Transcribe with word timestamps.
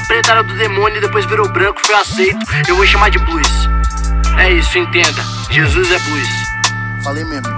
era 0.00 0.06
preta, 0.06 0.30
era 0.32 0.42
do 0.42 0.54
demônio, 0.56 0.98
e 0.98 1.00
depois 1.00 1.24
virou 1.26 1.48
branco, 1.48 1.80
foi 1.84 1.94
aceito. 1.94 2.38
Eu 2.68 2.76
vou 2.76 2.86
chamar 2.86 3.10
de 3.10 3.18
blues. 3.18 3.46
É 4.38 4.52
isso, 4.52 4.78
entenda. 4.78 5.22
Jesus 5.50 5.90
é 5.90 5.98
blues. 5.98 6.28
Falei 7.04 7.24
mesmo. 7.24 7.48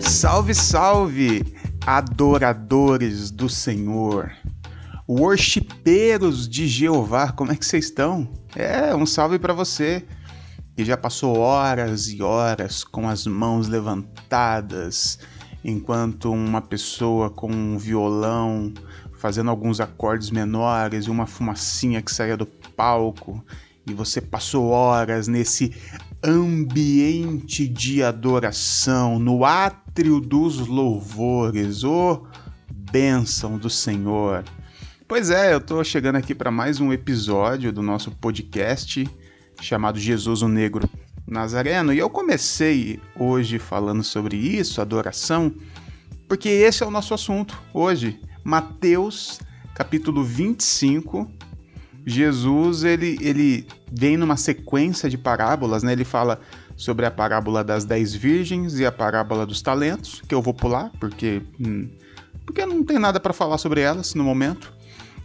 Salve, 0.00 0.54
salve, 0.54 1.54
adoradores 1.86 3.30
do 3.30 3.48
Senhor, 3.48 4.32
worshipeiros 5.06 6.48
de 6.48 6.66
Jeová, 6.66 7.30
como 7.30 7.52
é 7.52 7.56
que 7.56 7.66
vocês 7.66 7.84
estão? 7.86 8.26
É, 8.56 8.94
um 8.94 9.04
salve 9.04 9.38
para 9.38 9.52
você 9.52 10.02
que 10.76 10.84
já 10.84 10.96
passou 10.96 11.38
horas 11.38 12.08
e 12.08 12.22
horas 12.22 12.82
com 12.82 13.08
as 13.08 13.26
mãos 13.26 13.68
levantadas, 13.68 15.18
enquanto 15.64 16.32
uma 16.32 16.60
pessoa 16.60 17.30
com 17.30 17.50
um 17.50 17.78
violão 17.78 18.72
fazendo 19.12 19.48
alguns 19.48 19.80
acordes 19.80 20.30
menores 20.30 21.06
e 21.06 21.10
uma 21.10 21.26
fumacinha 21.26 22.02
que 22.02 22.12
saía 22.12 22.36
do 22.36 22.44
palco, 22.44 23.42
e 23.86 23.94
você 23.94 24.20
passou 24.20 24.68
horas 24.68 25.28
nesse 25.28 25.74
ambiente 26.22 27.68
de 27.68 28.02
adoração, 28.02 29.18
no 29.18 29.44
átrio 29.44 30.20
dos 30.20 30.66
louvores, 30.66 31.84
ô 31.84 32.12
oh, 32.12 32.26
bênção 32.70 33.56
do 33.56 33.70
Senhor. 33.70 34.44
Pois 35.06 35.30
é, 35.30 35.54
eu 35.54 35.60
tô 35.60 35.82
chegando 35.84 36.16
aqui 36.16 36.34
para 36.34 36.50
mais 36.50 36.80
um 36.80 36.92
episódio 36.92 37.72
do 37.72 37.82
nosso 37.82 38.10
podcast 38.10 39.08
chamado 39.60 39.98
Jesus 39.98 40.42
o 40.42 40.48
Negro 40.48 40.88
Nazareno, 41.26 41.92
e 41.92 41.98
eu 41.98 42.10
comecei 42.10 43.00
hoje 43.18 43.58
falando 43.58 44.02
sobre 44.02 44.36
isso, 44.36 44.80
adoração, 44.80 45.52
porque 46.28 46.48
esse 46.48 46.82
é 46.82 46.86
o 46.86 46.90
nosso 46.90 47.14
assunto 47.14 47.60
hoje. 47.72 48.20
Mateus, 48.42 49.40
capítulo 49.74 50.22
25, 50.22 51.30
Jesus 52.06 52.84
ele, 52.84 53.16
ele 53.20 53.66
vem 53.90 54.16
numa 54.16 54.36
sequência 54.36 55.08
de 55.08 55.16
parábolas, 55.16 55.82
né? 55.82 55.92
Ele 55.92 56.04
fala 56.04 56.40
sobre 56.76 57.06
a 57.06 57.10
parábola 57.10 57.64
das 57.64 57.84
dez 57.84 58.14
virgens 58.14 58.78
e 58.78 58.84
a 58.84 58.92
parábola 58.92 59.46
dos 59.46 59.62
talentos, 59.62 60.20
que 60.28 60.34
eu 60.34 60.42
vou 60.42 60.52
pular 60.52 60.90
porque 60.98 61.40
hum, 61.58 61.88
porque 62.44 62.66
não 62.66 62.84
tem 62.84 62.98
nada 62.98 63.18
para 63.18 63.32
falar 63.32 63.58
sobre 63.58 63.80
elas 63.80 64.14
no 64.14 64.22
momento. 64.22 64.72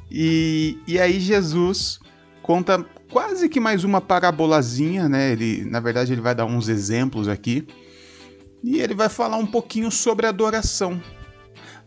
E, 0.09 0.78
e 0.88 1.00
aí 1.00 1.20
Jesus 1.20 2.00
conta 2.42 2.86
quase 3.12 3.50
que 3.50 3.60
mais 3.60 3.84
uma 3.84 4.00
parabolazinha, 4.02 5.10
né? 5.10 5.32
Ele, 5.32 5.66
na 5.66 5.80
verdade, 5.80 6.14
ele 6.14 6.22
vai 6.22 6.36
dar 6.36 6.46
uns 6.46 6.68
exemplos 6.70 7.28
aqui. 7.28 7.68
E 8.64 8.80
ele 8.80 8.94
vai 8.94 9.10
falar 9.10 9.38
um 9.38 9.46
pouquinho 9.46 9.90
sobre 9.90 10.28
adoração. 10.28 11.02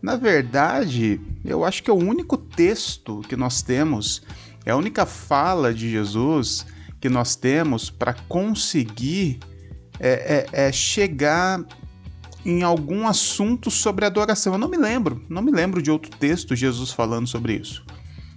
Na 0.01 0.15
verdade, 0.15 1.21
eu 1.45 1.63
acho 1.63 1.81
que 1.81 1.89
é 1.89 1.93
o 1.93 1.97
único 1.97 2.35
texto 2.37 3.21
que 3.27 3.35
nós 3.35 3.61
temos 3.61 4.21
é 4.65 4.71
a 4.71 4.77
única 4.77 5.05
fala 5.05 5.73
de 5.73 5.89
Jesus 5.89 6.65
que 6.99 7.09
nós 7.09 7.35
temos 7.35 7.89
para 7.89 8.13
conseguir 8.13 9.39
é, 9.99 10.47
é, 10.53 10.67
é 10.67 10.71
chegar 10.71 11.63
em 12.45 12.63
algum 12.63 13.07
assunto 13.07 13.69
sobre 13.69 14.05
adoração. 14.05 14.53
Eu 14.53 14.59
não 14.59 14.69
me 14.69 14.77
lembro, 14.77 15.23
não 15.29 15.41
me 15.41 15.51
lembro 15.51 15.81
de 15.81 15.91
outro 15.91 16.11
texto 16.17 16.55
Jesus 16.55 16.91
falando 16.91 17.27
sobre 17.27 17.55
isso. 17.55 17.85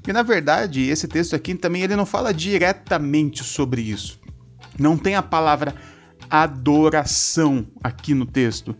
E 0.06 0.12
na 0.12 0.22
verdade, 0.22 0.82
esse 0.82 1.08
texto 1.08 1.34
aqui 1.34 1.54
também 1.54 1.82
ele 1.82 1.96
não 1.96 2.06
fala 2.06 2.32
diretamente 2.32 3.42
sobre 3.42 3.82
isso. 3.82 4.20
Não 4.78 4.96
tem 4.96 5.14
a 5.14 5.22
palavra 5.22 5.74
adoração 6.30 7.66
aqui 7.82 8.14
no 8.14 8.27
texto. 8.27 8.77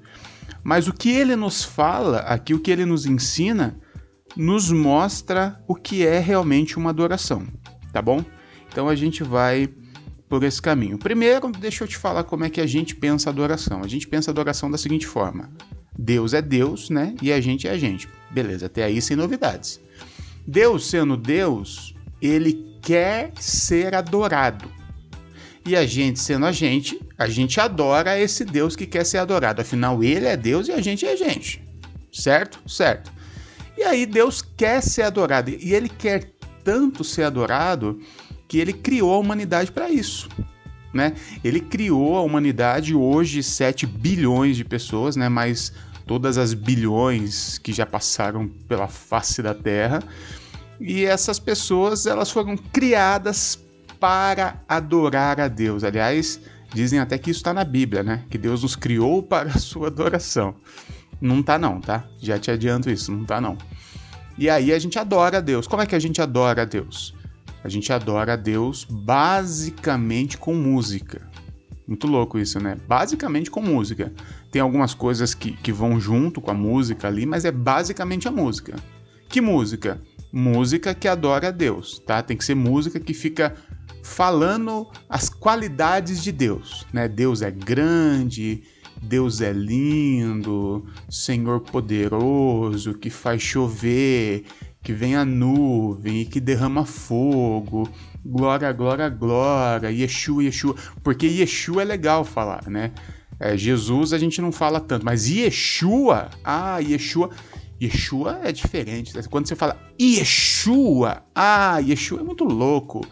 Mas 0.63 0.89
o 0.89 0.93
que 0.93 1.11
ele 1.11 1.37
nos 1.37 1.63
fala 1.63 2.19
aqui, 2.19 2.55
o 2.55 2.61
que 2.61 2.71
ele 2.71 2.85
nos 2.85 3.07
ensina, 3.07 3.79
nos 4.37 4.71
mostra 4.71 5.61
o 5.67 5.75
que 5.75 6.05
é 6.05 6.19
realmente 6.19 6.77
uma 6.77 6.91
adoração, 6.91 7.47
tá 7.93 8.03
bom? 8.03 8.25
Então 8.71 8.89
a 8.89 8.95
gente 8.95 9.23
vai 9.23 9.69
por 10.29 10.43
esse 10.43 10.61
caminho. 10.61 10.99
Primeiro, 10.99 11.51
deixa 11.53 11.85
eu 11.85 11.89
te 11.89 11.97
falar 11.97 12.25
como 12.25 12.45
é 12.45 12.51
que 12.51 12.61
a 12.61 12.67
gente 12.67 12.95
pensa 12.95 13.31
a 13.31 13.33
adoração. 13.33 13.83
A 13.83 13.89
gente 13.89 14.07
pensa 14.07 14.31
a 14.31 14.33
adoração 14.33 14.71
da 14.71 14.77
seguinte 14.77 15.07
forma: 15.07 15.51
Deus 15.99 16.35
é 16.35 16.43
Deus, 16.43 16.91
né? 16.91 17.15
E 17.23 17.33
a 17.33 17.41
gente 17.41 17.67
é 17.67 17.71
a 17.71 17.79
gente. 17.79 18.09
Beleza, 18.31 18.67
até 18.67 18.85
aí 18.85 19.01
sem 19.01 19.17
novidades. 19.17 19.81
Deus 20.47 20.87
sendo 20.87 21.17
Deus, 21.17 21.95
ele 22.21 22.79
quer 22.83 23.33
ser 23.41 23.95
adorado. 23.95 24.71
E 25.65 25.75
a 25.75 25.85
gente 25.85 26.21
sendo 26.21 26.47
a 26.47 26.53
gente, 26.53 27.01
a 27.19 27.27
gente 27.29 27.61
adora 27.61 28.19
esse 28.19 28.45
Deus 28.45 28.77
que 28.77 28.87
quer 28.87 29.05
ser 29.05 29.19
adorado. 29.19 29.61
Afinal, 29.61 30.03
ele 30.05 30.27
é 30.27 30.37
Deus 30.37 30.69
e 30.69 30.73
a 30.73 30.81
gente 30.81 31.05
é 31.05 31.17
gente. 31.17 31.61
Certo? 32.13 32.61
Certo. 32.69 33.13
E 33.77 33.83
aí 33.83 34.07
Deus 34.07 34.41
quer 34.41 34.81
ser 34.81 35.03
adorado 35.03 35.51
e 35.51 35.75
ele 35.75 35.89
quer 35.89 36.31
tanto 36.63 37.03
ser 37.03 37.25
adorado 37.25 38.01
que 38.49 38.59
ele 38.59 38.73
criou 38.73 39.13
a 39.15 39.19
humanidade 39.19 39.73
para 39.73 39.91
isso. 39.91 40.29
Né? 40.95 41.15
Ele 41.45 41.61
criou 41.61 42.17
a 42.17 42.23
humanidade 42.23 42.95
hoje 42.95 43.43
7 43.43 43.85
bilhões 43.87 44.57
de 44.57 44.65
pessoas, 44.65 45.17
né? 45.17 45.29
mais 45.29 45.73
todas 46.07 46.39
as 46.39 46.55
bilhões 46.55 47.59
que 47.59 47.73
já 47.73 47.85
passaram 47.85 48.49
pela 48.49 48.89
face 48.89 49.43
da 49.43 49.53
Terra. 49.53 50.03
E 50.81 51.05
essas 51.05 51.39
pessoas 51.39 52.07
elas 52.07 52.31
foram 52.31 52.57
criadas 52.57 53.59
para 53.99 54.63
adorar 54.69 55.41
a 55.41 55.49
Deus. 55.49 55.83
Aliás, 55.83 56.41
dizem 56.73 56.99
até 56.99 57.19
que 57.19 57.31
isso 57.31 57.41
está 57.41 57.53
na 57.53 57.65
Bíblia, 57.65 58.03
né? 58.03 58.25
Que 58.31 58.39
Deus 58.39 58.63
nos 58.63 58.77
criou 58.77 59.21
para 59.25 59.51
a 59.51 59.59
sua 59.59 59.89
adoração. 59.89 60.55
Não 61.21 61.43
tá 61.43 61.59
não, 61.59 61.81
tá? 61.81 62.05
Já 62.21 62.39
te 62.39 62.51
adianto 62.51 62.91
isso, 62.91 63.11
não 63.11 63.25
tá 63.25 63.41
não. 63.41 63.57
E 64.39 64.51
aí 64.51 64.73
a 64.73 64.79
gente 64.79 64.99
adora 64.99 65.39
a 65.39 65.41
Deus. 65.41 65.67
Como 65.67 65.83
é 65.83 65.87
que 65.87 65.95
a 65.95 65.99
gente 65.99 66.21
adora 66.21 66.63
a 66.63 66.65
Deus? 66.65 67.15
A 67.65 67.69
gente 67.69 67.91
adora 67.93 68.35
a 68.35 68.37
Deus 68.37 68.85
basicamente 68.85 70.37
com 70.37 70.55
música. 70.55 71.27
Muito 71.87 72.07
louco 72.07 72.39
isso, 72.39 72.59
né? 72.59 72.77
Basicamente 72.89 73.51
com 73.51 73.61
música. 73.61 74.13
Tem 74.51 74.61
algumas 74.61 74.93
coisas 74.93 75.35
que, 75.35 75.53
que 75.53 75.73
vão 75.73 76.01
junto 76.01 76.41
com 76.41 76.51
a 76.51 76.55
música 76.55 77.07
ali, 77.07 77.25
mas 77.25 77.45
é 77.45 77.53
basicamente 77.53 78.27
a 78.27 78.31
música. 78.33 78.75
Que 79.29 79.41
música? 79.41 80.01
Música 80.33 80.95
que 80.95 81.07
adora 81.07 81.49
a 81.49 81.53
Deus, 81.53 82.01
tá? 82.01 82.23
Tem 82.23 82.37
que 82.37 82.45
ser 82.45 82.57
música 82.57 82.99
que 82.99 83.15
fica 83.15 83.55
falando 84.03 84.89
as 85.09 85.29
qualidades 85.29 86.23
de 86.23 86.33
Deus, 86.33 86.87
né? 86.93 87.09
Deus 87.09 87.43
é 87.43 87.51
grande, 87.51 88.63
Deus 89.01 89.41
é 89.41 89.53
lindo, 89.53 90.85
Senhor 91.09 91.61
poderoso, 91.61 92.95
que 92.95 93.11
faz 93.11 93.43
chover, 93.43 94.45
que 94.87 94.93
vem 94.93 95.17
a 95.17 95.25
nuvem 95.25 96.21
e 96.21 96.25
que 96.25 96.39
derrama 96.39 96.87
fogo. 96.87 97.89
Glória, 98.25 98.71
glória, 98.71 99.09
glória, 99.09 99.91
Yeshua, 99.91 100.45
Yeshua. 100.45 100.77
Porque 101.03 101.27
Yeshua 101.27 101.83
é 101.83 101.85
legal 101.85 102.25
falar, 102.25 102.69
né? 102.69 102.93
É, 103.41 103.57
Jesus 103.57 104.13
a 104.13 104.19
gente 104.19 104.41
não 104.41 104.53
fala 104.53 104.79
tanto, 104.79 105.05
mas 105.05 105.29
Yeshua, 105.29 106.31
ah, 106.45 106.79
Yeshua. 106.79 107.31
Yeshua 107.83 108.39
é 108.45 108.53
diferente. 108.53 109.13
Quando 109.29 109.49
você 109.49 109.57
fala 109.57 109.77
Yeshua, 110.01 111.25
ah, 111.35 111.79
Yeshua 111.79 112.21
é 112.21 112.23
muito 112.23 112.45
louco. 112.45 113.05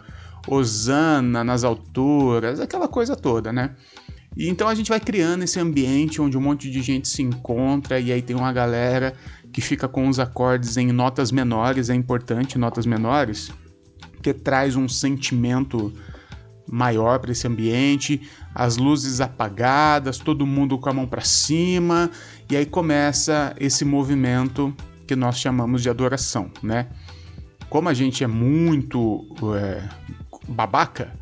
Osana 0.46 1.42
nas 1.42 1.64
alturas, 1.64 2.60
aquela 2.60 2.86
coisa 2.86 3.16
toda, 3.16 3.52
né? 3.52 3.74
E 4.36 4.48
então 4.48 4.68
a 4.68 4.76
gente 4.76 4.91
vai 4.91 5.00
criando 5.00 5.42
esse 5.42 5.58
ambiente 5.58 6.22
onde 6.22 6.38
um 6.38 6.41
monte 6.41 6.70
de 6.70 6.80
gente 6.82 7.08
se 7.08 7.20
encontra 7.20 7.98
e 7.98 8.12
aí 8.12 8.22
tem 8.22 8.36
uma 8.36 8.52
galera 8.52 9.12
que 9.54 9.60
fica 9.60 9.87
com 9.87 10.09
os 10.09 10.19
acordes 10.19 10.76
em 10.76 10.91
notas 10.91 11.31
menores, 11.31 11.88
é 11.88 11.94
importante 11.94 12.59
notas 12.59 12.84
menores, 12.84 13.53
que 14.20 14.34
traz 14.34 14.75
um 14.75 14.88
sentimento 14.88 15.92
maior 16.66 17.20
para 17.20 17.31
esse 17.31 17.47
ambiente, 17.47 18.20
as 18.53 18.76
luzes 18.76 19.20
apagadas, 19.20 20.19
todo 20.19 20.44
mundo 20.44 20.76
com 20.76 20.88
a 20.88 20.92
mão 20.92 21.06
para 21.06 21.20
cima, 21.20 22.10
e 22.51 22.56
aí 22.56 22.66
começa 22.66 23.54
esse 23.56 23.84
movimento 23.84 24.74
que 25.06 25.15
nós 25.15 25.39
chamamos 25.39 25.83
de 25.83 25.89
adoração, 25.89 26.51
né? 26.60 26.89
Como 27.71 27.89
a 27.89 27.95
gente 27.95 28.24
é 28.24 28.27
muito 28.27 29.24
é, 29.56 29.89
babaca, 30.48 31.12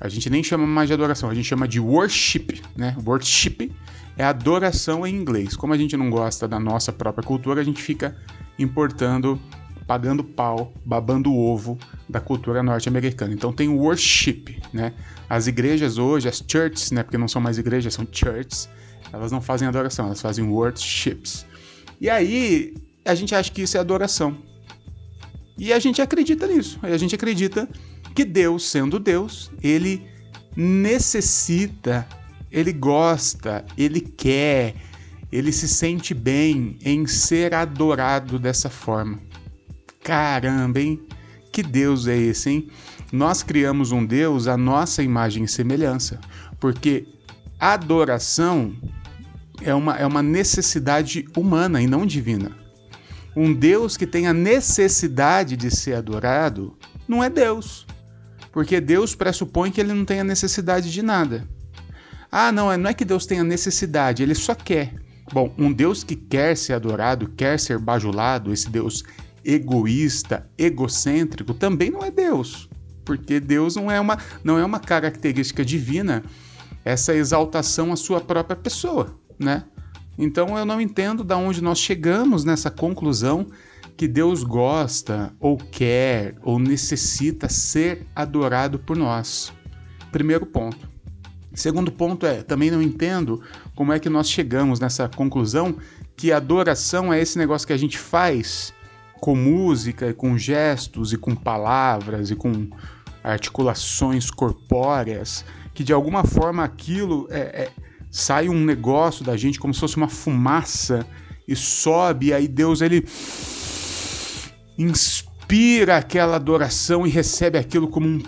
a 0.00 0.08
gente 0.08 0.28
nem 0.28 0.42
chama 0.42 0.66
mais 0.66 0.88
de 0.88 0.94
adoração, 0.94 1.30
a 1.30 1.34
gente 1.34 1.46
chama 1.46 1.68
de 1.68 1.78
worship, 1.78 2.62
né? 2.76 2.96
Worship 3.06 3.70
é 4.16 4.24
adoração 4.24 5.06
em 5.06 5.14
inglês. 5.14 5.54
Como 5.54 5.72
a 5.72 5.76
gente 5.76 5.96
não 5.96 6.10
gosta 6.10 6.48
da 6.48 6.58
nossa 6.58 6.92
própria 6.92 7.24
cultura, 7.24 7.60
a 7.60 7.64
gente 7.64 7.82
fica 7.82 8.16
importando, 8.58 9.40
pagando 9.86 10.24
pau, 10.24 10.72
babando 10.84 11.34
ovo 11.34 11.78
da 12.08 12.20
cultura 12.20 12.62
norte-americana. 12.62 13.34
Então 13.34 13.52
tem 13.52 13.68
worship, 13.68 14.58
né? 14.72 14.92
As 15.28 15.46
igrejas 15.46 15.98
hoje, 15.98 16.28
as 16.28 16.42
churches, 16.46 16.90
né? 16.90 17.02
Porque 17.02 17.18
não 17.18 17.28
são 17.28 17.40
mais 17.40 17.58
igrejas, 17.58 17.94
são 17.94 18.06
churches. 18.10 18.68
Elas 19.12 19.30
não 19.30 19.40
fazem 19.40 19.68
adoração, 19.68 20.06
elas 20.06 20.20
fazem 20.20 20.48
worships. 20.48 21.46
E 22.00 22.08
aí 22.08 22.74
a 23.04 23.14
gente 23.14 23.34
acha 23.34 23.50
que 23.50 23.62
isso 23.62 23.76
é 23.76 23.80
adoração. 23.80 24.36
E 25.58 25.72
a 25.72 25.78
gente 25.78 26.02
acredita 26.02 26.46
nisso. 26.46 26.78
A 26.82 26.96
gente 26.96 27.14
acredita 27.14 27.68
que 28.14 28.24
Deus, 28.24 28.68
sendo 28.68 28.98
Deus, 28.98 29.50
ele 29.62 30.06
necessita 30.54 32.06
ele 32.56 32.72
gosta, 32.72 33.66
ele 33.76 34.00
quer, 34.00 34.74
ele 35.30 35.52
se 35.52 35.68
sente 35.68 36.14
bem 36.14 36.78
em 36.82 37.06
ser 37.06 37.52
adorado 37.52 38.38
dessa 38.38 38.70
forma. 38.70 39.20
Caramba, 40.02 40.80
hein? 40.80 41.06
Que 41.52 41.62
Deus 41.62 42.06
é 42.06 42.16
esse, 42.16 42.48
hein? 42.48 42.70
Nós 43.12 43.42
criamos 43.42 43.92
um 43.92 44.06
Deus 44.06 44.48
à 44.48 44.56
nossa 44.56 45.02
imagem 45.02 45.44
e 45.44 45.48
semelhança, 45.48 46.18
porque 46.58 47.06
adoração 47.60 48.74
é 49.60 49.74
uma, 49.74 49.94
é 49.96 50.06
uma 50.06 50.22
necessidade 50.22 51.26
humana 51.36 51.82
e 51.82 51.86
não 51.86 52.06
divina. 52.06 52.56
Um 53.36 53.52
Deus 53.52 53.98
que 53.98 54.06
tem 54.06 54.28
a 54.28 54.32
necessidade 54.32 55.58
de 55.58 55.70
ser 55.70 55.92
adorado 55.92 56.74
não 57.06 57.22
é 57.22 57.28
Deus, 57.28 57.86
porque 58.50 58.80
Deus 58.80 59.14
pressupõe 59.14 59.70
que 59.70 59.78
ele 59.78 59.92
não 59.92 60.06
tem 60.06 60.20
a 60.20 60.24
necessidade 60.24 60.90
de 60.90 61.02
nada. 61.02 61.46
Ah, 62.30 62.50
não, 62.52 62.76
não 62.76 62.90
é 62.90 62.94
que 62.94 63.04
Deus 63.04 63.26
tenha 63.26 63.44
necessidade, 63.44 64.22
ele 64.22 64.34
só 64.34 64.54
quer. 64.54 64.94
Bom, 65.32 65.52
um 65.58 65.72
Deus 65.72 66.04
que 66.04 66.14
quer 66.14 66.56
ser 66.56 66.74
adorado, 66.74 67.28
quer 67.36 67.58
ser 67.58 67.78
bajulado, 67.78 68.52
esse 68.52 68.70
Deus 68.70 69.02
egoísta, 69.44 70.48
egocêntrico, 70.58 71.54
também 71.54 71.90
não 71.90 72.04
é 72.04 72.10
Deus, 72.10 72.68
porque 73.04 73.38
Deus 73.38 73.76
não 73.76 73.90
é 73.90 74.00
uma, 74.00 74.18
não 74.42 74.58
é 74.58 74.64
uma 74.64 74.80
característica 74.80 75.64
divina 75.64 76.22
essa 76.84 77.14
exaltação 77.14 77.92
à 77.92 77.96
sua 77.96 78.20
própria 78.20 78.56
pessoa, 78.56 79.18
né? 79.38 79.64
Então 80.18 80.56
eu 80.56 80.64
não 80.64 80.80
entendo 80.80 81.22
da 81.24 81.36
onde 81.36 81.62
nós 81.62 81.78
chegamos 81.78 82.44
nessa 82.44 82.70
conclusão 82.70 83.46
que 83.96 84.06
Deus 84.06 84.42
gosta 84.42 85.34
ou 85.40 85.56
quer 85.56 86.36
ou 86.42 86.58
necessita 86.58 87.48
ser 87.48 88.06
adorado 88.14 88.78
por 88.78 88.96
nós. 88.96 89.52
Primeiro 90.12 90.46
ponto. 90.46 90.88
Segundo 91.56 91.90
ponto 91.90 92.26
é, 92.26 92.42
também 92.42 92.70
não 92.70 92.82
entendo 92.82 93.40
como 93.74 93.90
é 93.90 93.98
que 93.98 94.10
nós 94.10 94.28
chegamos 94.28 94.78
nessa 94.78 95.08
conclusão 95.08 95.74
que 96.14 96.30
adoração 96.30 97.10
é 97.12 97.20
esse 97.20 97.38
negócio 97.38 97.66
que 97.66 97.72
a 97.72 97.78
gente 97.78 97.98
faz 97.98 98.74
com 99.20 99.34
música, 99.34 100.10
e 100.10 100.12
com 100.12 100.36
gestos 100.36 101.14
e 101.14 101.16
com 101.16 101.34
palavras 101.34 102.30
e 102.30 102.36
com 102.36 102.68
articulações 103.24 104.30
corpóreas, 104.30 105.46
que 105.72 105.82
de 105.82 105.94
alguma 105.94 106.24
forma 106.24 106.62
aquilo 106.62 107.26
é, 107.30 107.38
é, 107.38 107.70
sai 108.10 108.50
um 108.50 108.62
negócio 108.62 109.24
da 109.24 109.34
gente 109.34 109.58
como 109.58 109.72
se 109.72 109.80
fosse 109.80 109.96
uma 109.96 110.08
fumaça 110.08 111.06
e 111.48 111.56
sobe, 111.56 112.26
e 112.26 112.32
aí 112.34 112.46
Deus 112.46 112.82
ele 112.82 113.02
inspira 114.76 115.96
aquela 115.96 116.36
adoração 116.36 117.06
e 117.06 117.10
recebe 117.10 117.56
aquilo 117.56 117.88
como 117.88 118.06
um 118.06 118.20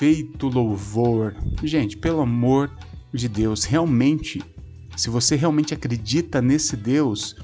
perfeito 0.00 0.48
louvor. 0.48 1.36
Gente, 1.62 1.94
pelo 1.94 2.22
amor 2.22 2.70
de 3.12 3.28
Deus, 3.28 3.64
realmente, 3.64 4.42
se 4.96 5.10
você 5.10 5.36
realmente 5.36 5.74
acredita 5.74 6.40
nesse 6.40 6.74
Deus, 6.74 7.36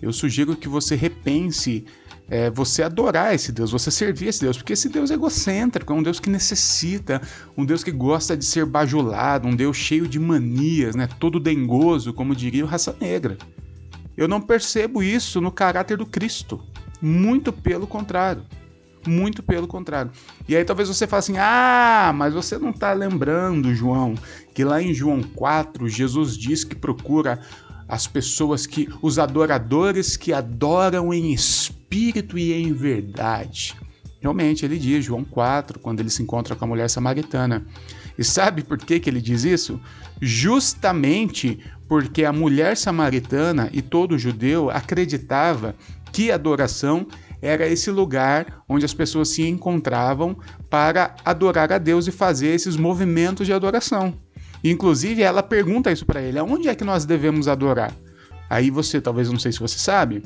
eu 0.00 0.12
sugiro 0.12 0.54
que 0.54 0.68
você 0.68 0.94
repense 0.94 1.84
é, 2.28 2.48
você 2.48 2.84
adorar 2.84 3.34
esse 3.34 3.50
Deus, 3.50 3.72
você 3.72 3.90
servir 3.90 4.28
esse 4.28 4.40
Deus, 4.40 4.56
porque 4.56 4.74
esse 4.74 4.88
Deus 4.88 5.10
é 5.10 5.14
egocêntrico, 5.14 5.92
é 5.92 5.96
um 5.96 6.02
Deus 6.02 6.20
que 6.20 6.30
necessita, 6.30 7.20
um 7.56 7.64
Deus 7.64 7.82
que 7.82 7.90
gosta 7.90 8.36
de 8.36 8.44
ser 8.44 8.64
bajulado, 8.66 9.48
um 9.48 9.56
Deus 9.56 9.76
cheio 9.76 10.06
de 10.06 10.20
manias, 10.20 10.94
né, 10.94 11.08
todo 11.18 11.40
dengoso, 11.40 12.12
como 12.12 12.36
diria 12.36 12.64
o 12.64 12.68
Raça 12.68 12.96
Negra. 13.00 13.36
Eu 14.16 14.28
não 14.28 14.40
percebo 14.40 15.02
isso 15.02 15.40
no 15.40 15.50
caráter 15.50 15.96
do 15.96 16.06
Cristo, 16.06 16.62
muito 17.02 17.52
pelo 17.52 17.86
contrário. 17.86 18.44
Muito 19.06 19.42
pelo 19.42 19.66
contrário. 19.66 20.10
E 20.48 20.56
aí 20.56 20.64
talvez 20.64 20.88
você 20.88 21.06
fale 21.06 21.20
assim: 21.20 21.38
ah, 21.38 22.12
mas 22.14 22.34
você 22.34 22.58
não 22.58 22.70
está 22.70 22.92
lembrando, 22.92 23.74
João, 23.74 24.14
que 24.54 24.64
lá 24.64 24.82
em 24.82 24.92
João 24.92 25.22
4, 25.22 25.88
Jesus 25.88 26.36
diz 26.36 26.64
que 26.64 26.74
procura 26.74 27.40
as 27.88 28.06
pessoas 28.06 28.66
que, 28.66 28.88
os 29.00 29.18
adoradores 29.18 30.16
que 30.16 30.32
adoram 30.32 31.14
em 31.14 31.32
espírito 31.32 32.36
e 32.36 32.52
em 32.52 32.72
verdade. 32.72 33.74
Realmente, 34.20 34.64
ele 34.64 34.78
diz, 34.78 35.04
João 35.04 35.24
4, 35.24 35.78
quando 35.78 36.00
ele 36.00 36.10
se 36.10 36.22
encontra 36.22 36.56
com 36.56 36.64
a 36.64 36.68
mulher 36.68 36.90
samaritana. 36.90 37.64
E 38.18 38.24
sabe 38.24 38.64
por 38.64 38.78
que, 38.78 38.98
que 38.98 39.10
ele 39.10 39.20
diz 39.20 39.44
isso? 39.44 39.80
Justamente 40.20 41.60
porque 41.86 42.24
a 42.24 42.32
mulher 42.32 42.76
samaritana 42.76 43.68
e 43.72 43.82
todo 43.82 44.18
judeu 44.18 44.70
acreditava 44.70 45.76
que 46.12 46.32
adoração 46.32 47.06
era 47.40 47.66
esse 47.66 47.90
lugar 47.90 48.62
onde 48.68 48.84
as 48.84 48.94
pessoas 48.94 49.28
se 49.28 49.42
encontravam 49.42 50.36
para 50.70 51.14
adorar 51.24 51.72
a 51.72 51.78
Deus 51.78 52.06
e 52.06 52.12
fazer 52.12 52.48
esses 52.48 52.76
movimentos 52.76 53.46
de 53.46 53.52
adoração. 53.52 54.14
Inclusive, 54.62 55.22
ela 55.22 55.42
pergunta 55.42 55.92
isso 55.92 56.06
para 56.06 56.22
ele: 56.22 56.38
aonde 56.38 56.68
é 56.68 56.74
que 56.74 56.84
nós 56.84 57.04
devemos 57.04 57.48
adorar? 57.48 57.92
Aí 58.48 58.70
você, 58.70 59.00
talvez 59.00 59.30
não 59.30 59.38
sei 59.38 59.52
se 59.52 59.60
você 59.60 59.78
sabe, 59.78 60.22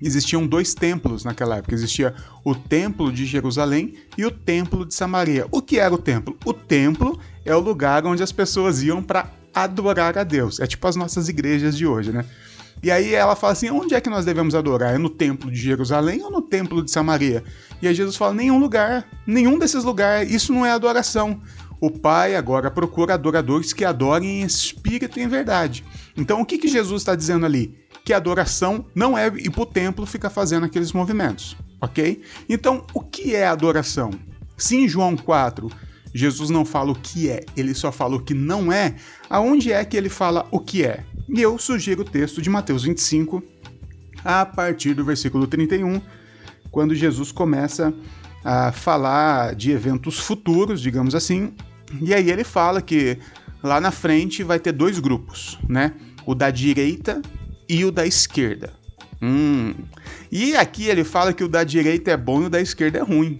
existiam 0.00 0.46
dois 0.46 0.74
templos 0.74 1.24
naquela 1.24 1.56
época. 1.56 1.74
Existia 1.74 2.14
o 2.44 2.54
templo 2.54 3.12
de 3.12 3.26
Jerusalém 3.26 3.94
e 4.16 4.24
o 4.24 4.30
templo 4.30 4.86
de 4.86 4.94
Samaria. 4.94 5.46
O 5.50 5.60
que 5.60 5.78
era 5.78 5.92
o 5.92 5.98
templo? 5.98 6.36
O 6.44 6.52
templo 6.52 7.18
é 7.44 7.54
o 7.54 7.60
lugar 7.60 8.06
onde 8.06 8.22
as 8.22 8.32
pessoas 8.32 8.82
iam 8.82 9.02
para 9.02 9.30
adorar 9.54 10.16
a 10.18 10.24
Deus. 10.24 10.60
É 10.60 10.66
tipo 10.66 10.86
as 10.86 10.96
nossas 10.96 11.28
igrejas 11.28 11.76
de 11.76 11.86
hoje, 11.86 12.12
né? 12.12 12.24
E 12.82 12.90
aí 12.90 13.14
ela 13.14 13.34
fala 13.34 13.52
assim: 13.52 13.70
onde 13.70 13.94
é 13.94 14.00
que 14.00 14.10
nós 14.10 14.24
devemos 14.24 14.54
adorar? 14.54 14.94
É 14.94 14.98
no 14.98 15.10
templo 15.10 15.50
de 15.50 15.56
Jerusalém 15.56 16.22
ou 16.22 16.30
no 16.30 16.42
templo 16.42 16.82
de 16.82 16.90
Samaria? 16.90 17.42
E 17.82 17.88
aí 17.88 17.94
Jesus 17.94 18.16
fala: 18.16 18.34
nenhum 18.34 18.58
lugar, 18.58 19.08
nenhum 19.26 19.58
desses 19.58 19.84
lugares, 19.84 20.30
isso 20.30 20.52
não 20.52 20.64
é 20.64 20.70
adoração. 20.70 21.40
O 21.80 21.90
Pai 21.90 22.34
agora 22.34 22.70
procura 22.70 23.14
adoradores 23.14 23.72
que 23.72 23.84
adorem 23.84 24.40
em 24.40 24.44
espírito 24.44 25.18
e 25.18 25.22
em 25.22 25.28
verdade. 25.28 25.84
Então, 26.16 26.40
o 26.40 26.44
que, 26.44 26.58
que 26.58 26.66
Jesus 26.66 27.02
está 27.02 27.14
dizendo 27.14 27.46
ali? 27.46 27.72
Que 28.04 28.12
adoração 28.12 28.84
não 28.94 29.16
é 29.16 29.28
ir 29.28 29.50
para 29.50 29.62
o 29.62 29.66
templo 29.66 30.04
ficar 30.04 30.30
fazendo 30.30 30.66
aqueles 30.66 30.92
movimentos, 30.92 31.56
ok? 31.80 32.20
Então, 32.48 32.84
o 32.92 33.00
que 33.00 33.36
é 33.36 33.46
adoração? 33.46 34.10
Se 34.56 34.76
em 34.76 34.88
João 34.88 35.16
4 35.16 35.70
Jesus 36.12 36.50
não 36.50 36.64
fala 36.64 36.90
o 36.90 36.94
que 36.94 37.30
é, 37.30 37.44
ele 37.56 37.74
só 37.74 37.92
fala 37.92 38.16
o 38.16 38.20
que 38.20 38.34
não 38.34 38.72
é, 38.72 38.96
aonde 39.28 39.72
é 39.72 39.84
que 39.84 39.96
ele 39.96 40.08
fala 40.08 40.46
o 40.50 40.58
que 40.58 40.84
é? 40.84 41.04
E 41.28 41.42
eu 41.42 41.58
sugiro 41.58 42.02
o 42.02 42.04
texto 42.04 42.40
de 42.40 42.48
Mateus 42.48 42.84
25, 42.84 43.42
a 44.24 44.46
partir 44.46 44.94
do 44.94 45.04
versículo 45.04 45.46
31, 45.46 46.00
quando 46.70 46.94
Jesus 46.94 47.30
começa 47.30 47.92
a 48.44 48.72
falar 48.72 49.54
de 49.54 49.70
eventos 49.70 50.18
futuros, 50.18 50.80
digamos 50.80 51.14
assim, 51.14 51.52
e 52.00 52.14
aí 52.14 52.30
ele 52.30 52.44
fala 52.44 52.80
que 52.80 53.18
lá 53.62 53.80
na 53.80 53.90
frente 53.90 54.42
vai 54.42 54.58
ter 54.58 54.72
dois 54.72 54.98
grupos, 54.98 55.58
né? 55.68 55.92
O 56.24 56.34
da 56.34 56.50
direita 56.50 57.20
e 57.68 57.84
o 57.84 57.90
da 57.90 58.06
esquerda. 58.06 58.72
Hum. 59.20 59.74
E 60.30 60.54
aqui 60.56 60.86
ele 60.86 61.04
fala 61.04 61.32
que 61.32 61.44
o 61.44 61.48
da 61.48 61.64
direita 61.64 62.10
é 62.10 62.16
bom 62.16 62.42
e 62.42 62.46
o 62.46 62.50
da 62.50 62.60
esquerda 62.60 62.98
é 62.98 63.02
ruim. 63.02 63.38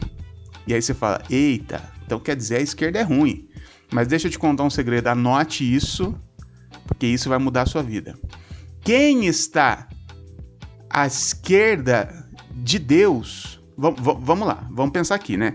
E 0.66 0.74
aí 0.74 0.82
você 0.82 0.92
fala, 0.92 1.22
eita, 1.30 1.82
então 2.04 2.18
quer 2.18 2.36
dizer 2.36 2.56
a 2.56 2.60
esquerda 2.60 2.98
é 2.98 3.02
ruim. 3.02 3.48
Mas 3.90 4.08
deixa 4.08 4.26
eu 4.26 4.30
te 4.30 4.38
contar 4.38 4.64
um 4.64 4.70
segredo, 4.70 5.06
anote 5.06 5.64
isso, 5.64 6.14
porque 6.88 7.06
isso 7.06 7.28
vai 7.28 7.38
mudar 7.38 7.62
a 7.62 7.66
sua 7.66 7.82
vida. 7.82 8.18
Quem 8.80 9.26
está 9.26 9.86
à 10.90 11.06
esquerda 11.06 12.26
de 12.50 12.78
Deus, 12.78 13.60
vamos 13.76 14.48
lá, 14.48 14.66
vamos 14.70 14.92
pensar 14.92 15.14
aqui, 15.14 15.36
né? 15.36 15.54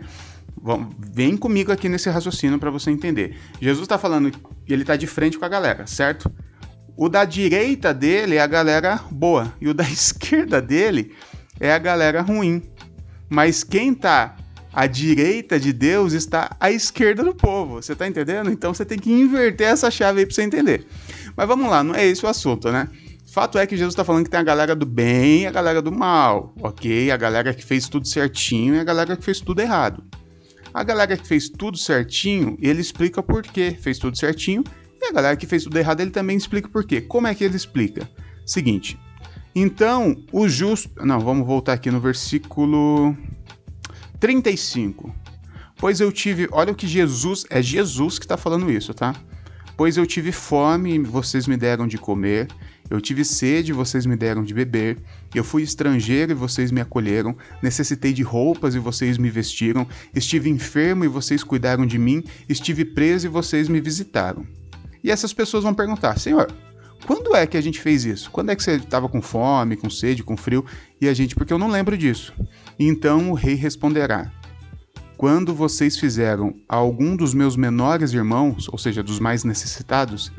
Vem 1.00 1.36
comigo 1.36 1.72
aqui 1.72 1.90
nesse 1.90 2.10
raciocínio 2.10 2.58
para 2.58 2.70
você 2.72 2.90
entender. 2.90 3.36
Jesus 3.60 3.84
está 3.84 3.98
falando 3.98 4.32
ele 4.68 4.84
está 4.84 4.96
de 4.96 5.08
frente 5.08 5.38
com 5.38 5.44
a 5.44 5.50
galera, 5.50 5.86
certo? 5.86 6.32
O 6.96 7.10
da 7.10 7.25
direita 7.25 7.94
dele 7.94 8.36
é 8.36 8.42
a 8.42 8.48
galera 8.48 9.02
boa 9.12 9.52
e 9.60 9.68
o 9.68 9.74
da 9.74 9.84
esquerda 9.90 10.62
dele 10.62 11.13
é 11.60 11.74
a 11.74 11.80
galera 11.80 12.22
ruim. 12.22 12.62
Mas 13.28 13.63
quem 13.63 13.92
está 13.92 14.38
à 14.74 14.88
direita 14.88 15.60
de 15.60 15.72
Deus 15.72 16.13
está 16.13 16.56
à 16.60 16.72
esquerda 16.72 17.24
do 17.24 17.34
povo. 17.34 17.82
Você 17.82 17.94
está 17.94 18.08
entendendo? 18.08 18.50
Então 18.50 18.74
você 18.74 18.84
tem 18.84 18.98
que 18.98 19.12
inverter 19.12 19.68
essa 19.68 19.92
chave 19.92 20.20
aí 20.20 20.25
para 20.25 20.34
você 20.34 20.42
entender. 20.44 20.86
Mas 21.36 21.48
vamos 21.48 21.70
lá, 21.70 21.84
não 21.84 21.96
é 21.96 22.06
esse 22.06 22.25
o 22.25 22.30
assunto, 22.30 22.72
né? 22.72 22.88
Fato 23.32 23.58
é 23.58 23.66
que 23.66 23.75
Jesus 23.75 23.94
está 23.94 24.04
falando 24.04 24.25
que 24.25 24.30
tem 24.30 24.40
a 24.40 24.44
galera 24.44 24.75
do 24.75 24.86
bem 24.86 25.42
e 25.42 25.48
a 25.48 25.52
galera 25.52 25.82
do 25.82 25.92
mal, 25.92 26.54
ok? 26.62 27.10
A 27.10 27.18
galera 27.18 27.54
que 27.54 27.66
fez 27.66 27.90
tudo 27.90 28.08
certinho 28.08 28.75
e 28.75 28.80
a 28.80 28.84
galera 28.84 29.18
que 29.18 29.24
fez 29.24 29.40
tudo 29.40 29.60
errado. 29.60 30.04
A 30.74 30.84
galera 30.84 31.18
que 31.18 31.28
fez 31.28 31.50
tudo 31.50 31.78
certinho, 31.78 32.58
ele 32.62 32.82
explica 32.82 33.24
por 33.24 33.42
que 33.42 33.72
fez 33.72 33.98
tudo 33.98 34.18
certinho, 34.18 34.63
e 35.02 35.06
a 35.08 35.12
galera 35.12 35.36
que 35.36 35.46
fez 35.46 35.63
tudo 35.63 35.78
errado, 35.78 36.02
ele 36.02 36.12
também 36.12 36.38
explica 36.38 36.70
por 36.70 36.86
quê. 36.86 37.02
Como 37.02 37.28
é 37.28 37.36
que 37.36 37.44
ele 37.44 37.58
explica? 37.58 38.10
Seguinte. 38.46 38.98
Então, 39.56 40.16
o 40.32 40.48
justo. 40.48 40.90
Não, 41.06 41.20
vamos 41.20 41.46
voltar 41.46 41.74
aqui 41.74 41.92
no 41.92 42.00
versículo 42.00 43.16
35. 44.20 45.13
Pois 45.78 46.00
eu 46.00 46.12
tive. 46.12 46.48
Olha 46.52 46.72
o 46.72 46.75
que 46.75 46.88
Jesus. 46.88 47.46
É 47.50 47.62
Jesus 47.62 48.18
que 48.18 48.25
está 48.25 48.38
falando 48.38 48.72
isso, 48.72 48.94
tá? 48.94 49.13
Pois 49.75 49.98
eu 49.98 50.06
tive 50.06 50.32
fome 50.32 50.96
e 50.96 51.00
vocês 51.00 51.48
me 51.48 51.58
deram 51.58 51.88
de 51.88 51.98
comer, 51.98 52.48
eu 52.89 53.01
tive 53.01 53.25
sede 53.25 53.72
e 53.72 53.74
vocês 53.74 54.06
me 54.06 54.15
deram 54.15 54.44
de 54.44 54.53
beber, 54.53 55.00
eu 55.34 55.44
fui 55.44 55.63
estrangeiro 55.63 56.32
e 56.32 56.36
vocês 56.36 56.72
me 56.72 56.80
acolheram, 56.80 57.36
necessitei 57.62 58.13
de 58.13 58.22
roupas 58.22 58.75
e 58.75 58.80
vocês 58.80 59.18
me 59.18 59.30
vestiram, 59.30 59.88
estive 60.13 60.50
enfermo 60.50 61.03
e 61.03 61.08
vocês 61.08 61.44
cuidaram 61.44 61.86
de 61.88 61.98
mim, 61.98 62.24
estive 62.48 62.86
preso 62.86 63.25
e 63.25 63.30
vocês 63.30 63.68
me 63.68 63.82
visitaram. 63.82 64.46
E 65.03 65.10
essas 65.10 65.34
pessoas 65.34 65.63
vão 65.63 65.74
perguntar: 65.74 66.20
Senhor, 66.20 66.53
quando 67.06 67.36
é 67.36 67.48
que 67.48 67.58
a 67.58 67.62
gente 67.62 67.80
fez 67.80 68.06
isso? 68.06 68.30
Quando 68.32 68.51
é 68.51 68.56
que 68.56 68.63
você 68.63 68.75
estava 68.75 69.10
com 69.10 69.22
fome, 69.22 69.75
com 69.75 69.89
sede, 69.89 70.24
com 70.24 70.38
frio? 70.38 70.63
E 71.01 71.08
a 71.08 71.13
gente, 71.13 71.36
porque 71.36 71.51
eu 71.51 71.58
não 71.58 71.68
lembro 71.68 71.98
disso. 71.98 72.34
Então 72.80 73.32
o 73.32 73.34
rei 73.34 73.56
responderá: 73.56 74.32
Quando 75.17 75.53
vocês 75.53 75.98
fizeram 75.98 76.55
a 76.67 76.75
algum 76.75 77.15
dos 77.15 77.34
meus 77.34 77.55
menores 77.55 78.13
irmãos, 78.13 78.67
ou 78.70 78.77
seja, 78.77 79.03
dos 79.03 79.20
mais 79.20 79.43
necessitados, 79.43 80.32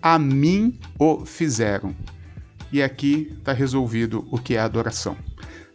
a 0.00 0.18
mim 0.18 0.78
o 0.98 1.26
fizeram. 1.26 1.94
E 2.72 2.82
aqui 2.82 3.34
está 3.38 3.52
resolvido 3.52 4.26
o 4.30 4.38
que 4.38 4.54
é 4.54 4.60
adoração. 4.60 5.16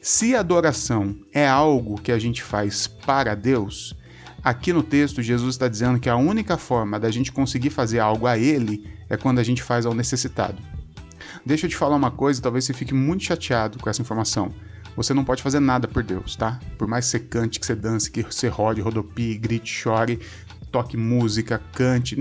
Se 0.02 0.36
adoração 0.36 1.16
é 1.34 1.48
algo 1.48 2.00
que 2.00 2.12
a 2.12 2.20
gente 2.20 2.42
faz 2.42 2.88
para 2.88 3.36
Deus, 3.36 3.96
aqui 4.44 4.72
no 4.72 4.82
texto 4.84 5.22
Jesus 5.22 5.56
está 5.56 5.68
dizendo 5.68 6.00
que 6.00 6.10
a 6.10 6.16
única 6.16 6.58
forma 6.58 7.00
da 7.00 7.12
gente 7.12 7.32
conseguir 7.32 7.70
fazer 7.70 8.00
algo 8.00 8.26
a 8.26 8.38
Ele 8.38 8.88
é 9.10 9.18
quando 9.18 9.40
a 9.40 9.44
gente 9.44 9.62
faz 9.62 9.86
ao 9.86 9.94
necessitado. 9.94 10.62
Deixa 11.46 11.66
eu 11.66 11.70
te 11.70 11.76
falar 11.76 11.96
uma 11.96 12.12
coisa, 12.12 12.42
talvez 12.42 12.66
você 12.66 12.74
fique 12.74 12.94
muito 12.94 13.24
chateado 13.24 13.78
com 13.78 13.90
essa 13.90 14.02
informação. 14.02 14.54
Você 14.96 15.14
não 15.14 15.24
pode 15.24 15.44
fazer 15.44 15.60
nada 15.60 15.88
por 15.88 16.04
Deus, 16.04 16.36
tá? 16.36 16.60
Por 16.78 16.88
mais 16.88 17.06
que 17.06 17.12
você 17.12 17.20
cante, 17.20 17.60
que 17.60 17.66
você 17.66 17.76
dance, 17.76 18.10
que 18.10 18.24
você 18.24 18.48
rode, 18.48 18.82
rodopie, 18.82 19.38
grite, 19.38 19.70
chore, 19.70 20.20
toque 20.72 20.98
música, 20.98 21.62
cante. 21.74 22.18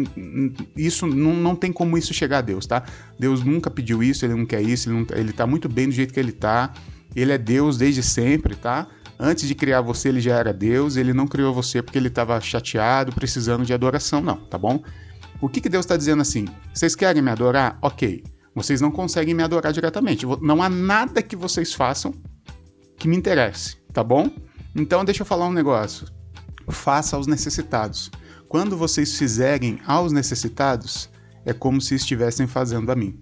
Isso 0.76 1.07
não, 1.07 1.35
não 1.35 1.57
tem 1.57 1.73
como 1.73 1.97
isso 1.97 2.12
chegar 2.14 2.38
a 2.38 2.40
Deus, 2.40 2.66
tá? 2.66 2.85
Deus 3.19 3.43
nunca 3.43 3.71
pediu 3.71 4.02
isso, 4.02 4.25
ele 4.25 4.35
não 4.35 4.47
quer 4.47 4.62
isso, 4.62 4.88
ele, 4.88 4.99
não, 4.99 5.07
ele 5.16 5.33
tá 5.33 5.47
muito 5.47 5.69
bem 5.69 5.87
do 5.87 5.93
jeito 5.93 6.12
que 6.12 6.21
ele 6.21 6.33
tá. 6.33 6.73
Ele 7.14 7.33
é 7.33 7.38
Deus 7.38 7.78
desde 7.78 8.02
sempre, 8.02 8.57
tá? 8.57 8.88
Antes 9.19 9.47
de 9.47 9.54
criar 9.54 9.81
você, 9.81 10.09
ele 10.09 10.21
já 10.21 10.37
era 10.37 10.52
Deus, 10.52 10.97
ele 10.97 11.12
não 11.12 11.26
criou 11.26 11.54
você 11.54 11.81
porque 11.81 11.97
ele 11.97 12.09
estava 12.09 12.40
chateado, 12.40 13.12
precisando 13.12 13.64
de 13.64 13.73
adoração, 13.73 14.21
não, 14.21 14.37
tá 14.37 14.59
bom? 14.59 14.83
O 15.40 15.49
que, 15.49 15.61
que 15.61 15.69
Deus 15.69 15.85
está 15.85 15.97
dizendo 15.97 16.23
assim? 16.23 16.47
Vocês 16.73 16.95
querem 16.97 17.23
me 17.23 17.31
adorar? 17.31 17.78
Ok. 17.83 18.25
Vocês 18.54 18.81
não 18.81 18.90
conseguem 18.90 19.35
me 19.35 19.43
adorar 19.43 19.73
diretamente. 19.73 20.25
Não 20.40 20.62
há 20.62 20.69
nada 20.69 21.23
que 21.23 21.35
vocês 21.35 21.73
façam 21.73 22.14
que 23.05 23.09
me 23.09 23.19
interesse, 23.19 23.77
tá 23.93 24.03
bom? 24.03 24.31
Então 24.75 25.05
deixa 25.05 25.21
eu 25.21 25.27
falar 25.27 25.47
um 25.47 25.53
negócio. 25.53 26.07
Faça 26.71 27.17
aos 27.17 27.27
necessitados. 27.27 28.11
Quando 28.49 28.79
vocês 28.79 29.19
fizerem 29.19 29.79
aos 29.87 30.11
necessitados, 30.11 31.11
é 31.45 31.53
como 31.53 31.83
se 31.83 31.95
estivessem 31.95 32.47
fazendo 32.47 32.91
a 32.91 32.97
mim. 32.97 33.21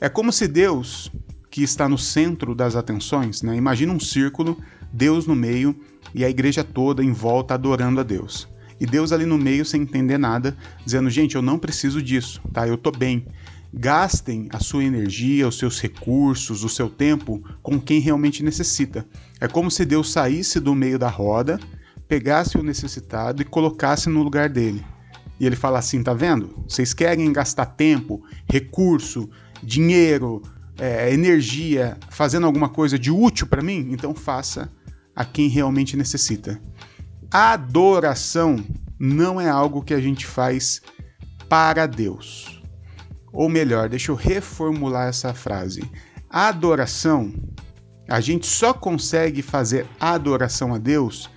É 0.00 0.08
como 0.08 0.32
se 0.32 0.48
Deus, 0.48 1.12
que 1.50 1.62
está 1.62 1.86
no 1.86 1.98
centro 1.98 2.54
das 2.54 2.76
atenções, 2.76 3.42
né? 3.42 3.54
imagina 3.56 3.92
um 3.92 4.00
círculo, 4.00 4.56
Deus 4.90 5.26
no 5.26 5.36
meio 5.36 5.78
e 6.14 6.24
a 6.24 6.30
igreja 6.30 6.64
toda 6.64 7.04
em 7.04 7.12
volta 7.12 7.52
adorando 7.52 8.00
a 8.00 8.02
Deus. 8.02 8.48
E 8.80 8.86
Deus 8.86 9.12
ali 9.12 9.26
no 9.26 9.36
meio 9.36 9.66
sem 9.66 9.82
entender 9.82 10.16
nada, 10.16 10.56
dizendo: 10.82 11.10
gente, 11.10 11.34
eu 11.34 11.42
não 11.42 11.58
preciso 11.58 12.00
disso, 12.00 12.40
tá? 12.54 12.66
Eu 12.66 12.78
tô 12.78 12.90
bem. 12.90 13.26
Gastem 13.72 14.48
a 14.52 14.60
sua 14.60 14.84
energia, 14.84 15.46
os 15.46 15.58
seus 15.58 15.80
recursos, 15.80 16.64
o 16.64 16.68
seu 16.68 16.88
tempo 16.88 17.42
com 17.62 17.78
quem 17.80 18.00
realmente 18.00 18.42
necessita. 18.42 19.06
É 19.40 19.46
como 19.46 19.70
se 19.70 19.84
Deus 19.84 20.10
saísse 20.10 20.58
do 20.58 20.74
meio 20.74 20.98
da 20.98 21.08
roda 21.08 21.60
pegasse 22.08 22.56
o 22.56 22.62
necessitado 22.62 23.42
e 23.42 23.44
colocasse 23.44 24.08
no 24.08 24.22
lugar 24.22 24.48
dele. 24.48 24.84
E 25.38 25.46
ele 25.46 25.54
fala 25.54 25.78
assim: 25.78 26.02
tá 26.02 26.14
vendo? 26.14 26.64
Vocês 26.66 26.94
querem 26.94 27.32
gastar 27.32 27.66
tempo, 27.66 28.24
recurso, 28.50 29.28
dinheiro, 29.62 30.42
é, 30.78 31.12
energia 31.12 31.96
fazendo 32.08 32.46
alguma 32.46 32.68
coisa 32.68 32.98
de 32.98 33.10
útil 33.10 33.46
para 33.46 33.62
mim? 33.62 33.88
Então 33.90 34.14
faça 34.14 34.72
a 35.14 35.24
quem 35.24 35.48
realmente 35.48 35.96
necessita. 35.96 36.60
Adoração 37.30 38.64
não 38.98 39.40
é 39.40 39.48
algo 39.48 39.82
que 39.82 39.92
a 39.92 40.00
gente 40.00 40.26
faz 40.26 40.80
para 41.48 41.86
Deus. 41.86 42.57
Ou 43.32 43.48
melhor, 43.48 43.88
deixa 43.88 44.10
eu 44.10 44.16
reformular 44.16 45.08
essa 45.08 45.34
frase. 45.34 45.82
Adoração, 46.30 47.32
a 48.08 48.20
gente 48.20 48.46
só 48.46 48.72
consegue 48.72 49.42
fazer 49.42 49.86
adoração 50.00 50.74
a 50.74 50.78
Deus 50.78 51.30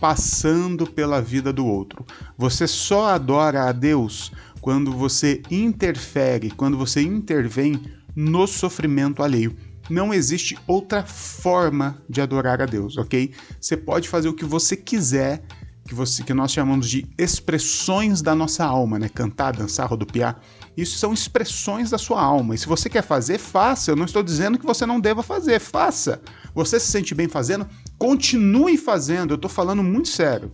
passando 0.00 0.86
pela 0.86 1.20
vida 1.20 1.52
do 1.52 1.66
outro. 1.66 2.04
Você 2.36 2.66
só 2.66 3.08
adora 3.08 3.68
a 3.68 3.72
Deus 3.72 4.32
quando 4.60 4.92
você 4.92 5.42
interfere, 5.50 6.50
quando 6.50 6.76
você 6.76 7.02
intervém 7.02 7.80
no 8.16 8.46
sofrimento 8.46 9.22
alheio. 9.22 9.54
Não 9.88 10.14
existe 10.14 10.56
outra 10.66 11.04
forma 11.04 12.00
de 12.08 12.20
adorar 12.20 12.62
a 12.62 12.66
Deus, 12.66 12.96
ok? 12.96 13.32
Você 13.60 13.76
pode 13.76 14.08
fazer 14.08 14.28
o 14.28 14.34
que 14.34 14.44
você 14.44 14.76
quiser, 14.76 15.42
que, 15.84 15.94
você, 15.94 16.22
que 16.22 16.32
nós 16.32 16.52
chamamos 16.52 16.88
de 16.88 17.06
expressões 17.18 18.22
da 18.22 18.34
nossa 18.34 18.64
alma, 18.64 18.98
né? 18.98 19.08
Cantar, 19.08 19.56
dançar, 19.56 19.88
rodopiar. 19.88 20.40
Isso 20.76 20.98
são 20.98 21.12
expressões 21.12 21.90
da 21.90 21.98
sua 21.98 22.22
alma. 22.22 22.54
E 22.54 22.58
se 22.58 22.66
você 22.66 22.88
quer 22.88 23.02
fazer, 23.02 23.38
faça. 23.38 23.90
Eu 23.90 23.96
não 23.96 24.04
estou 24.04 24.22
dizendo 24.22 24.58
que 24.58 24.66
você 24.66 24.86
não 24.86 25.00
deva 25.00 25.22
fazer, 25.22 25.58
faça. 25.60 26.20
Você 26.54 26.78
se 26.78 26.90
sente 26.90 27.14
bem 27.14 27.28
fazendo? 27.28 27.66
Continue 27.98 28.76
fazendo. 28.76 29.32
Eu 29.32 29.36
estou 29.36 29.50
falando 29.50 29.82
muito 29.82 30.08
sério. 30.08 30.52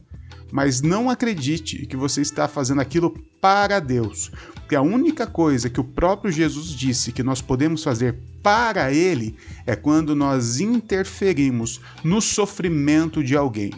Mas 0.51 0.81
não 0.81 1.11
acredite 1.11 1.87
que 1.87 1.97
você 1.97 2.21
está 2.21 2.49
fazendo 2.49 2.81
aquilo 2.81 3.15
para 3.41 3.79
Deus. 3.79 4.31
Porque 4.55 4.75
a 4.75 4.83
única 4.83 5.27
coisa 5.27 5.71
que 5.71 5.81
o 5.81 5.85
próprio 5.85 6.33
Jesus 6.33 6.71
disse 6.71 7.13
que 7.13 7.23
nós 7.23 7.41
podemos 7.41 7.85
fazer 7.85 8.19
para 8.43 8.93
Ele 8.93 9.37
é 9.65 9.77
quando 9.77 10.15
nós 10.15 10.61
interferimos 10.61 11.81
no 12.03 12.21
sofrimento 12.21 13.23
de 13.23 13.37
alguém. 13.37 13.71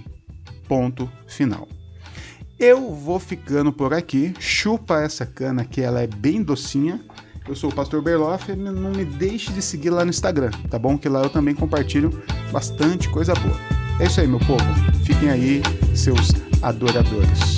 Ponto 0.66 1.10
final. 1.26 1.68
Eu 2.58 2.92
vou 2.92 3.20
ficando 3.20 3.72
por 3.72 3.94
aqui. 3.94 4.34
Chupa 4.40 5.00
essa 5.00 5.24
cana 5.24 5.64
que 5.64 5.80
ela 5.80 6.02
é 6.02 6.08
bem 6.08 6.42
docinha. 6.42 7.00
Eu 7.46 7.54
sou 7.54 7.70
o 7.70 7.74
Pastor 7.74 8.02
Berloff. 8.02 8.52
Não 8.56 8.90
me 8.90 9.04
deixe 9.04 9.52
de 9.52 9.62
seguir 9.62 9.90
lá 9.90 10.04
no 10.04 10.10
Instagram, 10.10 10.50
tá 10.68 10.76
bom? 10.76 10.98
Que 10.98 11.08
lá 11.08 11.22
eu 11.22 11.30
também 11.30 11.54
compartilho 11.54 12.10
bastante 12.50 13.08
coisa 13.10 13.32
boa. 13.34 13.56
É 14.00 14.06
isso 14.06 14.20
aí, 14.20 14.26
meu 14.26 14.40
povo. 14.40 14.64
Fiquem 15.04 15.30
aí, 15.30 15.62
seus 15.94 16.32
adoradores. 16.60 17.57